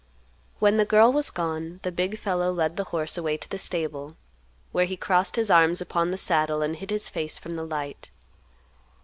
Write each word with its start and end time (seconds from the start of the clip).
When 0.57 0.77
the 0.77 0.83
girl 0.83 1.13
was 1.13 1.29
gone, 1.29 1.79
the 1.83 1.91
big 1.91 2.17
fellow 2.17 2.51
led 2.51 2.75
the 2.75 2.85
horse 2.85 3.19
away 3.19 3.37
to 3.37 3.47
the 3.47 3.59
stable, 3.59 4.15
where 4.71 4.85
he 4.85 4.97
crossed 4.97 5.35
his 5.35 5.51
arms 5.51 5.79
upon 5.79 6.09
the 6.09 6.17
saddle 6.17 6.63
and 6.63 6.75
hid 6.75 6.89
his 6.89 7.07
face 7.07 7.37
from 7.37 7.55
the 7.55 7.63
light. 7.67 8.09